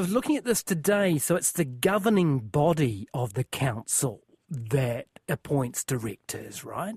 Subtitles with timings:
[0.00, 5.06] I was looking at this today, so it's the governing body of the council that
[5.28, 6.94] appoints directors, right?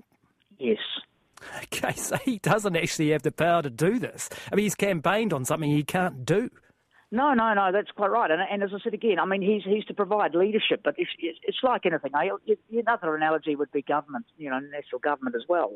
[0.56, 0.78] Yes.
[1.64, 4.30] Okay, so he doesn't actually have the power to do this.
[4.52, 6.48] I mean, he's campaigned on something he can't do.
[7.10, 8.30] No, no, no, that's quite right.
[8.30, 11.10] And, and as I said again, I mean, he's he's to provide leadership, but it's,
[11.18, 12.12] it's like anything.
[12.14, 12.54] Eh?
[12.86, 15.72] Another analogy would be government, you know, national government as well.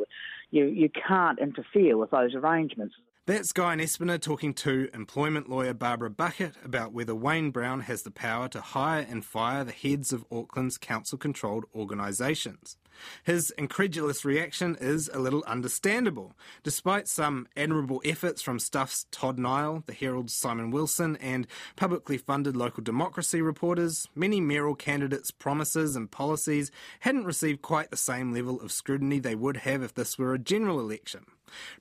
[0.52, 2.95] You you can't interfere with those arrangements.
[3.27, 8.12] That's Guy Espiner talking to employment lawyer Barbara Buckett about whether Wayne Brown has the
[8.12, 12.76] power to hire and fire the heads of Auckland's council controlled organisations.
[13.25, 16.35] His incredulous reaction is a little understandable.
[16.63, 21.46] Despite some admirable efforts from Stuff's Todd Niall, the Herald's Simon Wilson, and
[21.77, 27.96] publicly funded local democracy reporters, many mayoral candidates' promises and policies hadn't received quite the
[27.96, 31.25] same level of scrutiny they would have if this were a general election.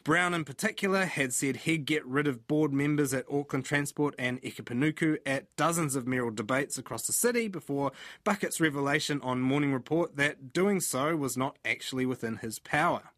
[0.04, 4.40] Brown, in particular, had said he'd get rid of board members at Auckland Transport and
[4.44, 7.91] Eke Panuku at dozens of mayoral debates across the city before
[8.24, 13.11] Buckett's revelation on Morning Report that doing so was not actually within his power.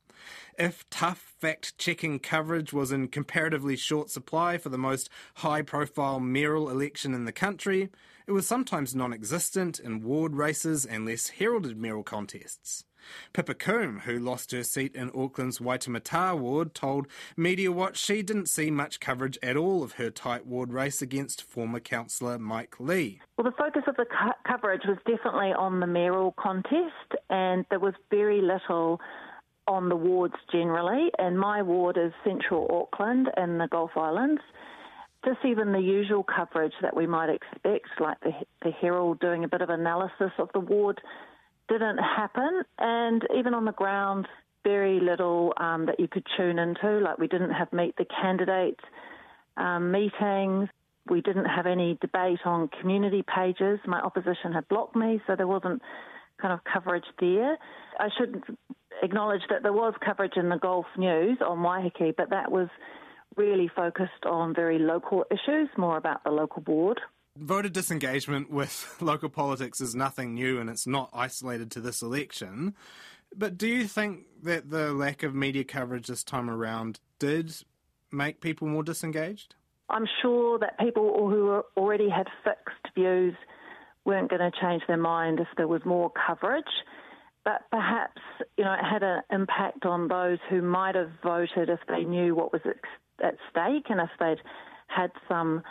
[0.58, 6.20] If tough fact checking coverage was in comparatively short supply for the most high profile
[6.20, 7.90] mayoral election in the country,
[8.26, 12.84] it was sometimes non existent in ward races and less heralded mayoral contests.
[13.34, 18.50] Pippa Coom, who lost her seat in Auckland's Waitemata ward, told Media Watch she didn't
[18.50, 23.22] see much coverage at all of her tight ward race against former councillor Mike Lee.
[23.38, 27.80] Well, the focus of the co- coverage was definitely on the mayoral contest, and there
[27.80, 29.00] was very little
[29.68, 31.10] on the wards generally.
[31.18, 34.42] And my ward is Central Auckland and the Gulf Islands
[35.26, 39.48] just even the usual coverage that we might expect, like the, the Herald doing a
[39.48, 41.02] bit of analysis of the ward,
[41.70, 42.64] didn't happen.
[42.80, 44.28] And even on the ground,
[44.64, 47.00] very little um, that you could tune into.
[47.00, 48.84] Like we didn't have meet the candidates
[49.56, 50.70] um, meetings.
[51.10, 53.80] We didn't have any debate on community pages.
[53.86, 55.82] My opposition had blocked me, so there wasn't
[56.42, 57.58] kind of coverage there.
[58.00, 58.44] I should
[59.02, 62.68] acknowledge that there was coverage in the Gulf News on Waiheke, but that was
[63.38, 67.00] really focused on very local issues, more about the local board.
[67.40, 72.76] Voter disengagement with local politics is nothing new and it's not isolated to this election.
[73.36, 77.54] But do you think that the lack of media coverage this time around did
[78.12, 79.56] make people more disengaged?
[79.90, 83.36] I'm sure that people who already had fixed views
[84.06, 86.66] weren't going to change their mind if there was more coverage.
[87.44, 88.22] But perhaps,
[88.58, 92.36] you know, it had an impact on those who might have voted if they knew
[92.36, 94.42] what was at stake and if they'd
[94.88, 95.64] had some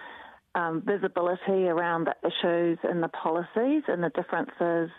[0.57, 4.91] um, visibility around the issues and the policies and the differences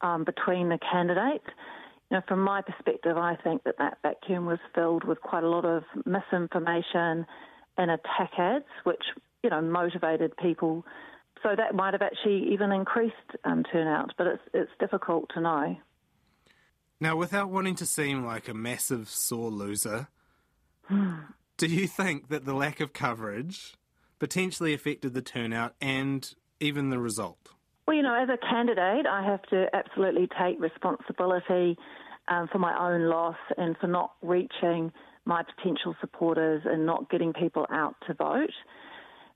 [0.00, 1.44] um, between the candidates.
[2.10, 5.48] You know, from my perspective, I think that that vacuum was filled with quite a
[5.48, 7.26] lot of misinformation
[7.76, 9.02] and attack ads, which
[9.42, 10.84] you know motivated people.
[11.42, 15.76] So that might have actually even increased um, turnout, but it's it's difficult to know.
[17.00, 20.08] Now, without wanting to seem like a massive sore loser,
[21.56, 23.74] do you think that the lack of coverage
[24.18, 27.50] potentially affected the turnout and even the result?
[27.86, 31.76] Well, you know, as a candidate, I have to absolutely take responsibility
[32.28, 34.90] um, for my own loss and for not reaching
[35.26, 38.52] my potential supporters and not getting people out to vote.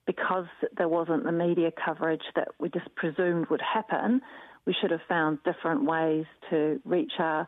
[0.07, 0.47] Because
[0.79, 4.23] there wasn't the media coverage that we just presumed would happen,
[4.67, 7.47] we should have found different ways to reach our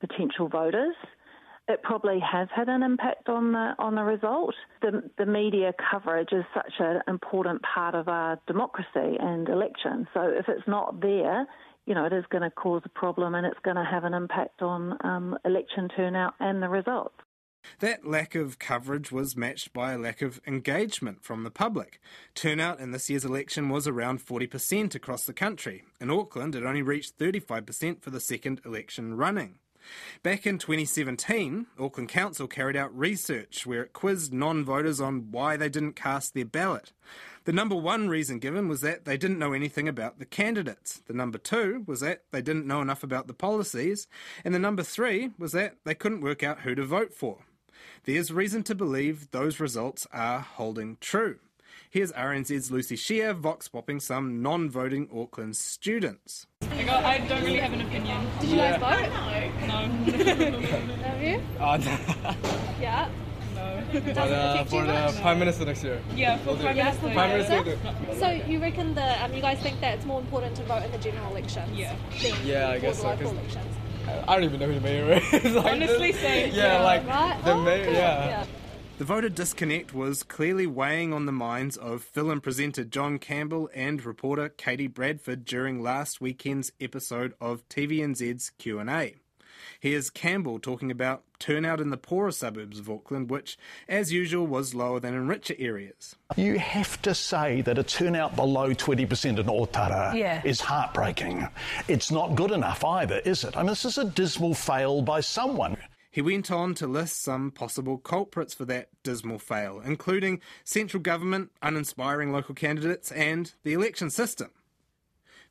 [0.00, 0.94] potential voters
[1.72, 4.54] it probably has had an impact on the on the result.
[4.82, 10.06] The, the media coverage is such an important part of our democracy and election.
[10.14, 11.46] So if it's not there,
[11.86, 14.14] you know, it is going to cause a problem and it's going to have an
[14.14, 17.14] impact on um, election turnout and the results.
[17.78, 22.00] That lack of coverage was matched by a lack of engagement from the public.
[22.34, 25.84] Turnout in this year's election was around 40% across the country.
[26.00, 29.58] In Auckland, it only reached 35% for the second election running.
[30.22, 35.56] Back in 2017, Auckland Council carried out research where it quizzed non voters on why
[35.56, 36.92] they didn't cast their ballot.
[37.44, 41.02] The number one reason given was that they didn't know anything about the candidates.
[41.06, 44.06] The number two was that they didn't know enough about the policies.
[44.44, 47.38] And the number three was that they couldn't work out who to vote for.
[48.04, 51.38] There's reason to believe those results are holding true.
[51.90, 56.46] Here's RNZ's Lucy Shear vox popping some non voting Auckland students.
[56.62, 58.26] I don't really have an opinion.
[58.40, 59.10] Did you guys vote?
[59.12, 59.41] No.
[59.72, 61.42] Have you?
[61.58, 61.98] Uh, no.
[62.80, 63.08] yeah.
[63.54, 63.82] No.
[63.92, 66.00] But, uh, for the Prime Minister next year.
[66.14, 67.10] Yeah, for Prime yeah, Minister.
[67.12, 68.18] Prime Minister.
[68.18, 70.90] So you reckon that um, you guys think that it's more important to vote in
[70.90, 71.70] the general elections?
[71.72, 71.94] Yeah.
[72.44, 73.10] yeah, I guess so.
[73.10, 73.76] Elections.
[74.26, 75.54] I don't even know who the mayor is.
[75.54, 76.54] like, Honestly, same.
[76.54, 77.40] Yeah, like right?
[77.44, 77.84] the oh, mayor.
[77.84, 77.94] cool.
[77.94, 78.26] yeah.
[78.26, 78.46] yeah.
[78.98, 84.04] The voter disconnect was clearly weighing on the minds of film presenter John Campbell and
[84.04, 89.16] reporter Katie Bradford during last weekend's episode of TVNZ's Q&A.
[89.82, 93.58] Here's Campbell talking about turnout in the poorer suburbs of Auckland, which,
[93.88, 96.14] as usual, was lower than in richer areas.
[96.36, 100.40] You have to say that a turnout below 20% in Otara Yeah.
[100.44, 101.48] is heartbreaking.
[101.88, 103.56] It's not good enough either, is it?
[103.56, 105.76] I mean, this is a dismal fail by someone.
[106.12, 111.50] He went on to list some possible culprits for that dismal fail, including central government,
[111.60, 114.52] uninspiring local candidates, and the election system.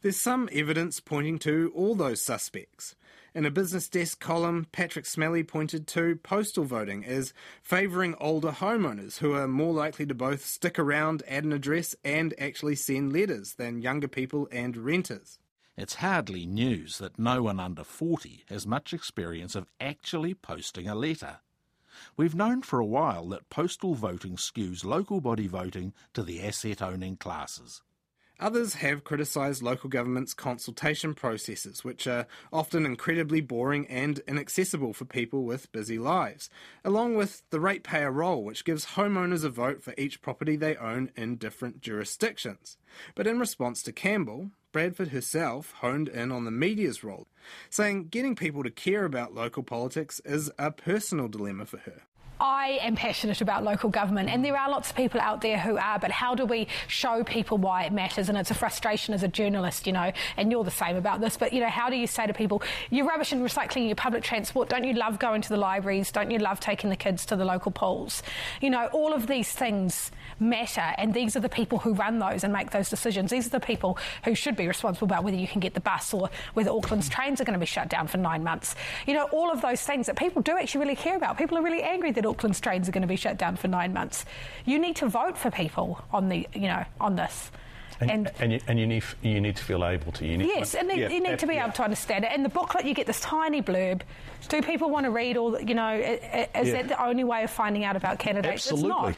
[0.01, 2.95] There's some evidence pointing to all those suspects.
[3.33, 7.33] In a business desk column, Patrick Smellie pointed to postal voting as
[7.63, 12.33] favouring older homeowners who are more likely to both stick around, add an address, and
[12.37, 15.39] actually send letters than younger people and renters.
[15.77, 20.95] It's hardly news that no one under 40 has much experience of actually posting a
[20.95, 21.37] letter.
[22.17, 26.81] We've known for a while that postal voting skews local body voting to the asset
[26.81, 27.81] owning classes.
[28.41, 35.05] Others have criticised local government's consultation processes, which are often incredibly boring and inaccessible for
[35.05, 36.49] people with busy lives,
[36.83, 41.11] along with the ratepayer roll, which gives homeowners a vote for each property they own
[41.15, 42.77] in different jurisdictions.
[43.13, 47.27] But in response to Campbell, Bradford herself honed in on the media's role,
[47.69, 52.01] saying getting people to care about local politics is a personal dilemma for her.
[52.41, 55.77] I am passionate about local government, and there are lots of people out there who
[55.77, 58.29] are, but how do we show people why it matters?
[58.29, 61.37] And it's a frustration as a journalist, you know, and you're the same about this,
[61.37, 64.23] but, you know, how do you say to people, you're rubbish and recycling your public
[64.23, 67.35] transport, don't you love going to the libraries, don't you love taking the kids to
[67.35, 68.23] the local pools?
[68.59, 70.09] You know, all of these things
[70.39, 73.29] matter, and these are the people who run those and make those decisions.
[73.29, 76.11] These are the people who should be responsible about whether you can get the bus
[76.11, 78.73] or whether Auckland's trains are going to be shut down for nine months.
[79.05, 81.37] You know, all of those things that people do actually really care about.
[81.37, 83.93] People are really angry that Auckland's trains are going to be shut down for nine
[83.93, 84.25] months.
[84.65, 87.51] You need to vote for people on the, you know, on this.
[87.99, 90.25] And, and, you, and you, need, you need to feel able to.
[90.25, 91.65] You need Yes, to, and yeah, you need to be yeah.
[91.65, 92.31] able to understand it.
[92.31, 94.01] In the booklet, you get this tiny blurb.
[94.49, 95.51] Do people want to read all?
[95.51, 96.73] the- You know, i- i- is Yeah.
[96.81, 98.63] that the only way of finding out about candidates?
[98.65, 98.89] It's Absolutely.
[99.09, 99.17] not.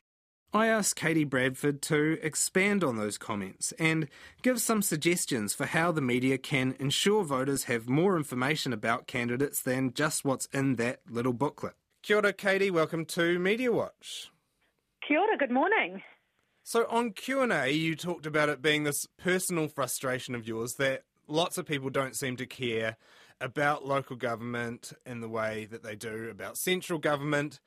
[0.56, 4.08] I asked Katie Bradford to expand on those comments and
[4.42, 9.62] give some suggestions for how the media can ensure voters have more information about candidates
[9.62, 11.74] than just what's in that little booklet.
[12.04, 12.70] Kia ora, Katie.
[12.70, 14.30] Welcome to Media Watch.
[15.08, 16.02] Kia ora, good morning.
[16.62, 21.58] So on Q&A, you talked about it being this personal frustration of yours that lots
[21.58, 22.98] of people don't seem to care
[23.40, 27.62] about local government in the way that they do about central government.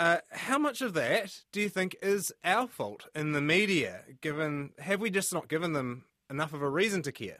[0.00, 4.00] Uh, how much of that do you think is our fault in the media?
[4.20, 7.38] Given have we just not given them enough of a reason to care?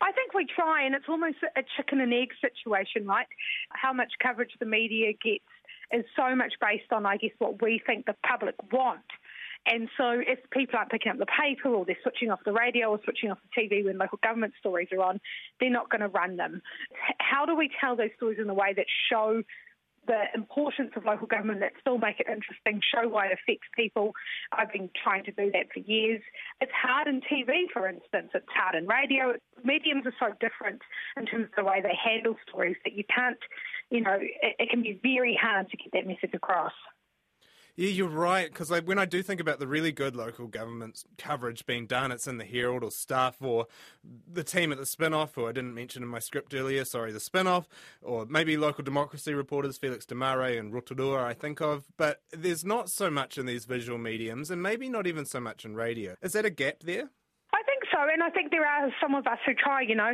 [0.00, 3.26] I think we try, and it's almost a chicken and egg situation, right?
[3.70, 5.44] How much coverage the media gets
[5.92, 9.00] is so much based on, I guess, what we think the public want.
[9.66, 12.90] And so if people aren't picking up the paper or they're switching off the radio
[12.90, 15.20] or switching off the TV when local government stories are on,
[15.58, 16.62] they're not going to run them.
[17.18, 19.42] How do we tell those stories in a way that show
[20.06, 24.12] the importance of local government that still make it interesting, show why it affects people.
[24.52, 26.22] I've been trying to do that for years.
[26.60, 28.30] It's hard in TV, for instance.
[28.34, 29.34] It's hard in radio.
[29.64, 30.80] Mediums are so different
[31.16, 33.38] in terms of the way they handle stories that you can't,
[33.90, 36.72] you know, it, it can be very hard to get that message across.
[37.76, 38.50] Yeah, you're right.
[38.50, 42.10] Because like, when I do think about the really good local government coverage being done,
[42.10, 43.66] it's in the Herald or Stuff or
[44.02, 46.86] the team at the spin-off, who I didn't mention in my script earlier.
[46.86, 47.68] Sorry, the spin-off,
[48.00, 51.84] or maybe local democracy reporters, Felix Desmarais and Rotorua, I think of.
[51.98, 55.66] But there's not so much in these visual mediums, and maybe not even so much
[55.66, 56.16] in radio.
[56.22, 57.10] Is that a gap there?
[57.96, 60.12] So, and I think there are some of us who try, you know,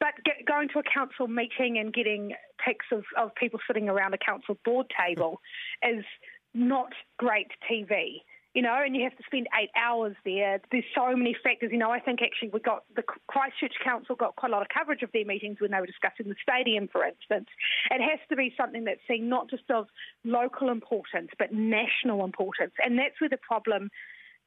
[0.00, 2.32] but get, going to a council meeting and getting
[2.64, 5.40] pics of, of people sitting around a council board table
[5.88, 6.04] is
[6.52, 8.22] not great TV.
[8.54, 10.60] You know, and you have to spend eight hours there.
[10.70, 11.70] There's so many factors.
[11.72, 14.68] You know, I think actually we got the Christchurch Council got quite a lot of
[14.68, 17.48] coverage of their meetings when they were discussing the stadium, for instance.
[17.90, 19.86] It has to be something that's seen not just of
[20.24, 22.74] local importance, but national importance.
[22.84, 23.88] And that's where the problem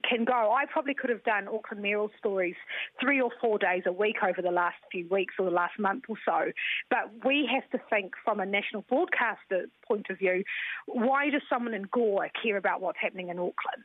[0.07, 0.33] can go.
[0.33, 2.55] I probably could have done Auckland mayoral stories
[2.99, 6.03] three or four days a week over the last few weeks or the last month
[6.09, 6.51] or so.
[6.89, 10.43] But we have to think from a national broadcaster point of view
[10.87, 13.83] why does someone in Gore care about what's happening in Auckland?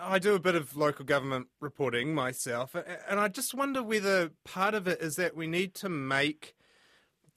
[0.00, 2.74] I do a bit of local government reporting myself,
[3.08, 6.54] and I just wonder whether part of it is that we need to make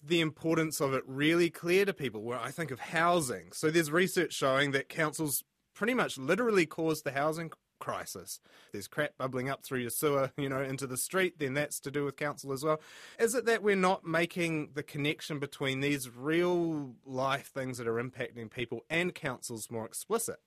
[0.05, 2.21] the importance of it really clear to people.
[2.21, 3.53] Where I think of housing.
[3.53, 7.49] So there's research showing that councils pretty much literally caused the housing
[7.83, 8.39] crisis.
[8.71, 11.91] There's crap bubbling up through your sewer, you know, into the street, then that's to
[11.91, 12.79] do with council as well.
[13.19, 18.01] Is it that we're not making the connection between these real life things that are
[18.01, 20.39] impacting people and councils more explicit?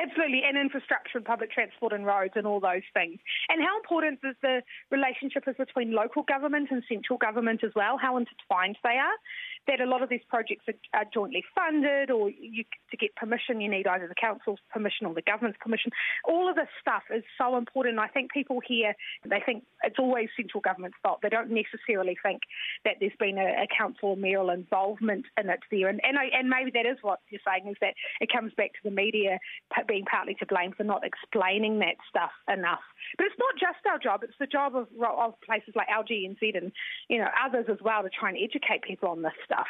[0.00, 3.18] Absolutely, and infrastructure and public transport and roads and all those things.
[3.48, 7.98] And how important is the relationship is between local government and central government as well,
[7.98, 9.18] how intertwined they are.
[9.66, 13.60] That a lot of these projects are, are jointly funded, or you, to get permission,
[13.60, 15.92] you need either the council's permission or the government's permission.
[16.24, 17.98] All of this stuff is so important.
[17.98, 18.94] I think people here,
[19.28, 21.20] they think it's always central government's fault.
[21.22, 22.42] They don't necessarily think
[22.84, 25.88] that there's been a, a council or mayoral involvement in it there.
[25.88, 28.72] And, and, I, and maybe that is what you're saying, is that it comes back
[28.72, 29.38] to the media
[29.86, 32.84] being partly to blame for not explaining that stuff enough.
[33.16, 36.72] But it's not just our job; it's the job of, of places like LGNZ and
[37.08, 39.66] you know others as well to try and educate people on this stuff.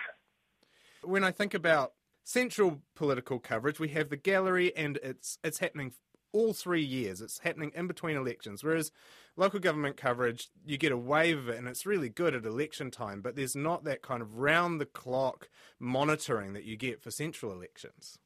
[1.03, 1.93] When I think about
[2.25, 5.93] central political coverage, we have the gallery, and it's it's happening
[6.33, 7.21] all three years.
[7.21, 8.63] It's happening in between elections.
[8.63, 8.93] Whereas
[9.37, 12.91] local government coverage, you get a wave of it and it's really good at election
[12.91, 17.11] time, but there's not that kind of round the clock monitoring that you get for
[17.11, 18.19] central elections.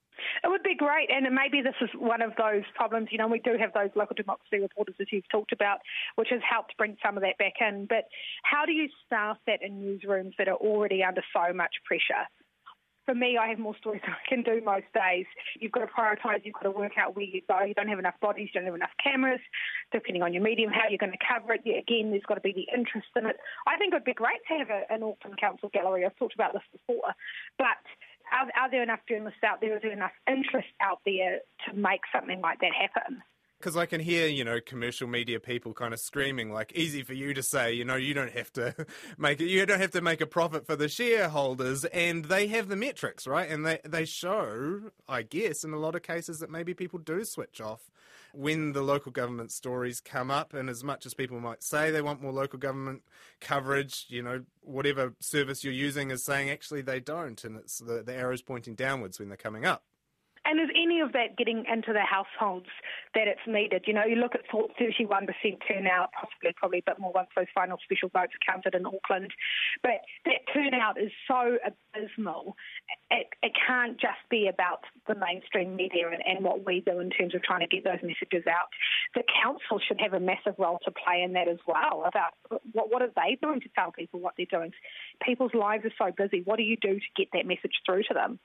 [0.45, 3.09] It would be great, and maybe this is one of those problems.
[3.11, 5.79] You know, we do have those local democracy reporters, as you've talked about,
[6.17, 7.87] which has helped bring some of that back in.
[7.89, 8.09] But
[8.43, 12.27] how do you staff that in newsrooms that are already under so much pressure?
[13.05, 15.27] for me, I have more stories than I can do most days.
[15.59, 17.63] You've got to prioritise, you've got to work out where you go.
[17.63, 19.41] You don't have enough bodies, you don't have enough cameras,
[19.93, 21.61] depending on your medium, how you're going to cover it.
[21.67, 23.37] Again, there's got to be the interest in it.
[23.67, 26.07] I think it would be great to have a, an Auckland Council gallery.
[26.07, 27.13] I've talked about this before.
[27.59, 27.83] But
[28.33, 29.77] are, are there enough journalists out there?
[29.77, 33.23] Is there enough interest out there to make something like that happen?
[33.63, 37.13] Because I can hear, you know, commercial media people kind of screaming, like, easy for
[37.13, 38.75] you to say, you know, you don't have to
[39.19, 42.69] make it, you don't have to make a profit for the shareholders, and they have
[42.69, 43.49] the metrics, right?
[43.49, 47.25] And they, they show, I guess, in a lot of cases that maybe people do
[47.25, 47.89] switch off
[48.35, 50.55] when the local government stories come up.
[50.55, 53.03] And as much as people might say they want more local government
[53.41, 58.03] coverage, you know, whatever service you're using is saying actually they don't, and it's the,
[58.03, 59.85] the arrow's pointing downwards when they're coming up.
[60.45, 62.67] And is any of that getting into the households
[63.15, 63.85] that it's needed?
[63.87, 65.29] You know, you look at 31%
[65.69, 69.31] turnout, possibly probably a bit more once those final special votes are counted in Auckland.
[69.83, 72.57] But that turnout is so abysmal.
[73.11, 77.11] It, it can't just be about the mainstream media and, and what we do in
[77.11, 78.67] terms of trying to get those messages out.
[79.15, 82.35] The council should have a massive role to play in that as well about
[82.73, 84.73] what, what are they doing to tell people what they're doing.
[85.25, 86.43] People's lives are so busy.
[86.45, 88.41] What do you do to get that message through to them?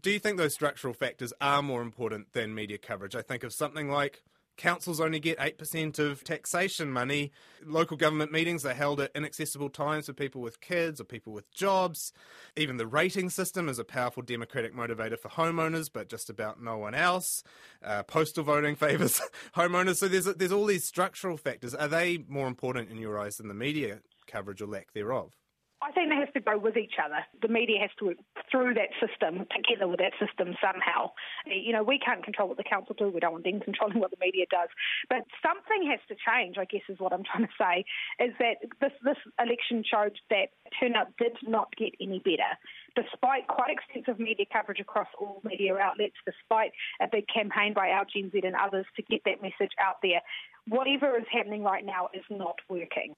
[0.00, 3.14] Do you think those structural factors are more important than media coverage?
[3.14, 4.22] I think of something like
[4.56, 7.32] councils only get 8% of taxation money.
[7.64, 11.50] Local government meetings are held at inaccessible times for people with kids or people with
[11.52, 12.12] jobs.
[12.56, 16.76] Even the rating system is a powerful democratic motivator for homeowners, but just about no
[16.76, 17.42] one else.
[17.82, 19.20] Uh, postal voting favours
[19.56, 19.96] homeowners.
[19.96, 21.74] So there's, there's all these structural factors.
[21.74, 25.36] Are they more important in your eyes than the media coverage or lack thereof?
[25.80, 27.22] I think they have to go with each other.
[27.40, 28.18] The media has to work
[28.50, 31.14] through that system, together with that system somehow.
[31.46, 33.10] You know, we can't control what the council do.
[33.10, 34.68] We don't want them controlling what the media does.
[35.08, 37.84] But something has to change, I guess is what I'm trying to say,
[38.18, 42.58] is that this, this election showed that turnout did not get any better.
[42.98, 48.34] Despite quite extensive media coverage across all media outlets, despite a big campaign by LGNZ
[48.42, 50.20] and others to get that message out there,
[50.66, 53.14] whatever is happening right now is not working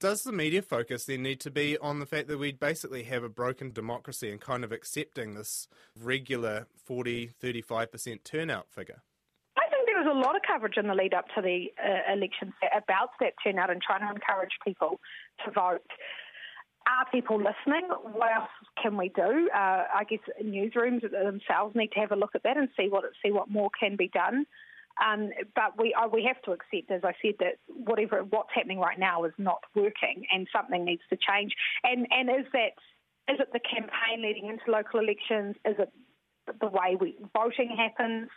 [0.00, 3.22] does the media focus then need to be on the fact that we basically have
[3.22, 9.02] a broken democracy and kind of accepting this regular 40, 35% turnout figure?
[9.56, 12.12] I think there was a lot of coverage in the lead up to the uh,
[12.12, 15.00] elections about that turnout and trying to encourage people
[15.44, 15.82] to vote.
[16.86, 17.88] Are people listening?
[18.02, 18.48] What else
[18.82, 19.50] can we do?
[19.54, 23.04] Uh, I guess newsrooms themselves need to have a look at that and see what
[23.22, 24.46] see what more can be done.
[25.04, 28.78] Um, but we uh, we have to accept, as I said, that whatever what's happening
[28.78, 31.52] right now is not working, and something needs to change.
[31.84, 32.74] And and is that
[33.32, 35.56] is it the campaign leading into local elections?
[35.64, 35.92] Is it
[36.60, 38.28] the way we, voting happens?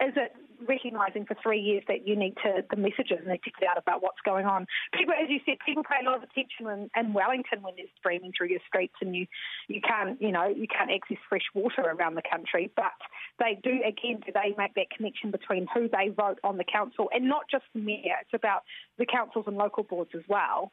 [0.00, 0.32] Is it
[0.68, 4.02] recognising for three years that you need to, the messages need to get out about
[4.02, 4.66] what's going on?
[4.92, 7.88] People, as you said, people pay a lot of attention in, in Wellington when there's
[7.98, 9.26] streaming through your streets and you,
[9.68, 12.70] you can't, you know, you can't access fresh water around the country.
[12.76, 12.96] But
[13.38, 17.08] they do, again, do they make that connection between who they vote on the council
[17.12, 18.62] and not just the mayor, it's about
[18.98, 20.72] the councils and local boards as well.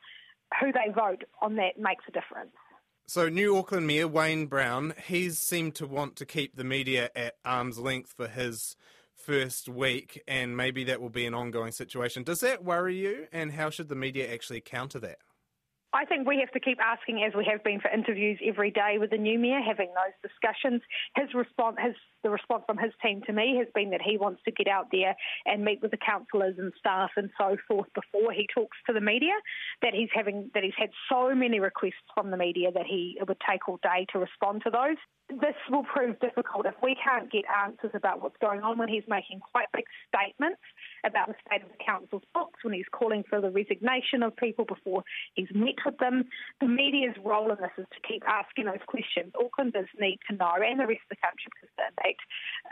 [0.59, 2.51] Who they vote on that makes a difference.
[3.05, 7.35] So, New Auckland Mayor Wayne Brown, he's seemed to want to keep the media at
[7.43, 8.77] arm's length for his
[9.25, 12.23] first week, and maybe that will be an ongoing situation.
[12.23, 15.19] Does that worry you, and how should the media actually counter that?
[15.93, 18.97] I think we have to keep asking, as we have been for interviews every day
[18.99, 20.81] with the new mayor, having those discussions.
[21.15, 24.41] His response, his the response from his team to me has been that he wants
[24.45, 25.15] to get out there
[25.45, 29.01] and meet with the councillors and staff and so forth before he talks to the
[29.01, 29.33] media.
[29.83, 33.27] That he's having that he's had so many requests from the media that he it
[33.27, 34.97] would take all day to respond to those.
[35.41, 39.03] This will prove difficult if we can't get answers about what's going on when he's
[39.07, 40.61] making quite big statements
[41.05, 44.65] about the state of the council's books, when he's calling for the resignation of people
[44.65, 46.25] before he's met with them.
[46.61, 49.33] The media's role in this is to keep asking those questions.
[49.33, 52.21] Aucklanders need to know, and the rest of the country, because the impact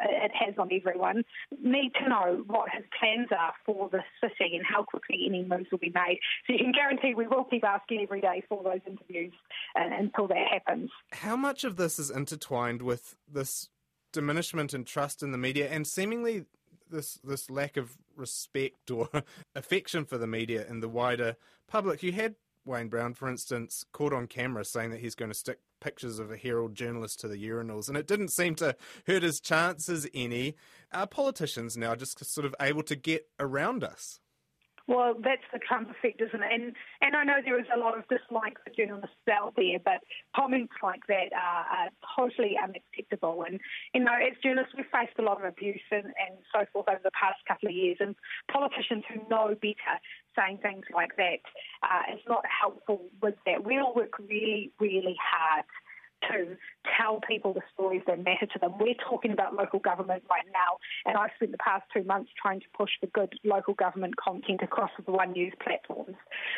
[0.06, 1.24] it has on everyone,
[1.62, 5.72] need to know what his plans are for the city and how quickly any moves
[5.72, 6.20] will be made.
[6.48, 9.34] So you can guarantee we will keep asking every day for those interviews
[9.75, 10.89] uh, until that happens.
[11.12, 13.70] How much of this is intertwined with this
[14.12, 16.43] diminishment in trust in the media and seemingly
[16.89, 19.10] this this lack of respect or
[19.55, 22.03] affection for the media in the wider public?
[22.03, 25.60] You had Wayne Brown, for instance, caught on camera saying that he's going to stick
[25.79, 28.75] pictures of a Herald journalist to the urinals, and it didn't seem to
[29.08, 30.55] hurt his chances any.
[30.91, 34.20] Are politicians now just sort of able to get around us?
[34.88, 36.52] Well, that's the Trump effect, isn't it?
[36.52, 40.02] And and I know there is a lot of dislike for journalists out there, but
[40.36, 43.44] comments like that are, are totally unacceptable.
[43.48, 43.60] And
[43.94, 47.02] you know, as journalists, we've faced a lot of abuse and, and so forth over
[47.04, 48.16] the past couple of years, and
[48.52, 49.96] politicians who know better
[50.36, 51.44] saying things like that
[51.84, 53.64] uh, is not helpful with that.
[53.66, 55.66] We all work really, really hard
[56.30, 56.58] to
[56.98, 58.74] tell people the stories that matter to them.
[58.80, 62.60] We're talking about local government right now, and I've spent the past two months trying
[62.60, 66.16] to push for good local government content across the One News platforms.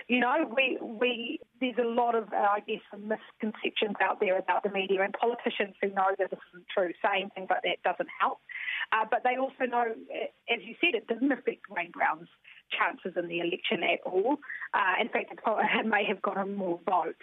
[0.08, 4.64] You know, we we there's a lot of uh, I guess misconceptions out there about
[4.64, 8.10] the media, and politicians who know that this isn't true saying things like that doesn't
[8.20, 8.40] help.
[8.92, 9.86] Uh, but they also know,
[10.50, 12.28] as you said, it doesn't affect Wayne Brown's
[12.78, 14.38] chances in the election at all.
[14.74, 17.20] Uh, in fact, it may have gotten more votes.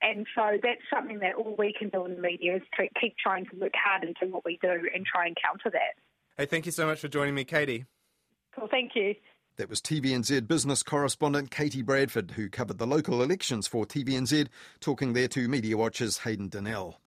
[0.00, 3.16] And so that's something that all we can do in the media is to keep
[3.18, 5.94] trying to work hard into what we do and try and counter that.
[6.36, 7.86] Hey, thank you so much for joining me, Katie.
[8.54, 9.14] Cool, thank you.
[9.56, 14.46] That was TVNZ business correspondent Katie Bradford, who covered the local elections for TVNZ,
[14.78, 16.96] talking there to Media Watch's Hayden Donnell.